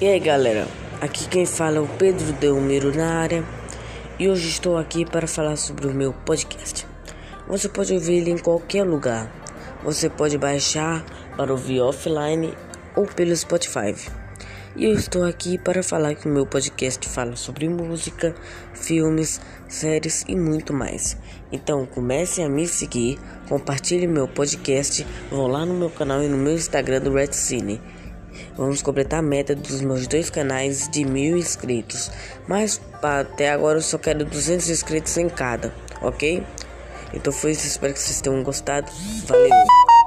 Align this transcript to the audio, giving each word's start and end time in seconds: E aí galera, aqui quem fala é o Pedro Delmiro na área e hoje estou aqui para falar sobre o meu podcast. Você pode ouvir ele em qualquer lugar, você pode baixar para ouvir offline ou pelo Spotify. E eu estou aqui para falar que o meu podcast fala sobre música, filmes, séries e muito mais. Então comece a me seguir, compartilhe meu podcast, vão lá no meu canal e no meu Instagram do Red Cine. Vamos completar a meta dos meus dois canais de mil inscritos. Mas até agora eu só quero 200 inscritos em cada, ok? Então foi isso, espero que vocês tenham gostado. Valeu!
E 0.00 0.06
aí 0.06 0.20
galera, 0.20 0.68
aqui 1.00 1.28
quem 1.28 1.44
fala 1.44 1.78
é 1.78 1.80
o 1.80 1.88
Pedro 1.88 2.32
Delmiro 2.34 2.96
na 2.96 3.14
área 3.14 3.44
e 4.16 4.28
hoje 4.28 4.48
estou 4.48 4.78
aqui 4.78 5.04
para 5.04 5.26
falar 5.26 5.56
sobre 5.56 5.88
o 5.88 5.92
meu 5.92 6.12
podcast. 6.12 6.86
Você 7.48 7.68
pode 7.68 7.92
ouvir 7.92 8.18
ele 8.18 8.30
em 8.30 8.38
qualquer 8.38 8.84
lugar, 8.84 9.28
você 9.82 10.08
pode 10.08 10.38
baixar 10.38 11.04
para 11.36 11.50
ouvir 11.50 11.80
offline 11.80 12.54
ou 12.94 13.06
pelo 13.06 13.34
Spotify. 13.34 13.92
E 14.76 14.84
eu 14.84 14.92
estou 14.92 15.24
aqui 15.24 15.58
para 15.58 15.82
falar 15.82 16.14
que 16.14 16.28
o 16.28 16.32
meu 16.32 16.46
podcast 16.46 17.08
fala 17.08 17.34
sobre 17.34 17.68
música, 17.68 18.36
filmes, 18.74 19.40
séries 19.66 20.24
e 20.28 20.36
muito 20.36 20.72
mais. 20.72 21.16
Então 21.50 21.84
comece 21.86 22.40
a 22.40 22.48
me 22.48 22.68
seguir, 22.68 23.18
compartilhe 23.48 24.06
meu 24.06 24.28
podcast, 24.28 25.04
vão 25.28 25.48
lá 25.48 25.66
no 25.66 25.74
meu 25.74 25.90
canal 25.90 26.22
e 26.22 26.28
no 26.28 26.36
meu 26.36 26.52
Instagram 26.52 27.00
do 27.00 27.12
Red 27.12 27.32
Cine. 27.32 27.80
Vamos 28.56 28.82
completar 28.82 29.20
a 29.20 29.22
meta 29.22 29.54
dos 29.54 29.80
meus 29.80 30.06
dois 30.06 30.30
canais 30.30 30.88
de 30.88 31.04
mil 31.04 31.36
inscritos. 31.36 32.10
Mas 32.46 32.80
até 33.02 33.50
agora 33.50 33.78
eu 33.78 33.82
só 33.82 33.98
quero 33.98 34.24
200 34.24 34.68
inscritos 34.68 35.16
em 35.16 35.28
cada, 35.28 35.72
ok? 36.02 36.42
Então 37.12 37.32
foi 37.32 37.52
isso, 37.52 37.66
espero 37.66 37.92
que 37.94 38.00
vocês 38.00 38.20
tenham 38.20 38.42
gostado. 38.42 38.90
Valeu! 39.26 39.97